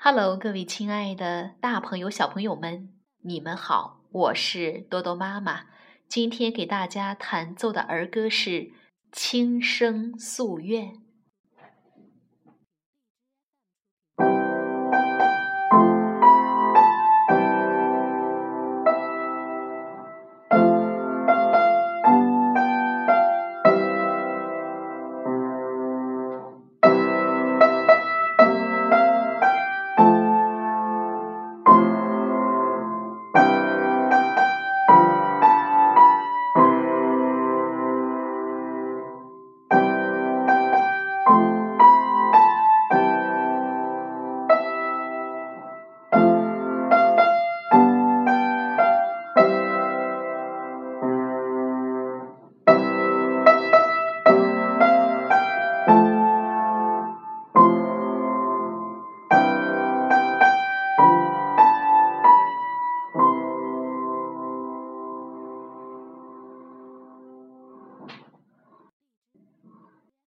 [0.00, 2.88] Hello，各位亲爱的大朋友、小朋友们，
[3.22, 5.66] 你们好，我是多多妈妈。
[6.06, 8.50] 今天给大家弹奏的儿歌是
[9.10, 10.86] 《轻声夙愿》。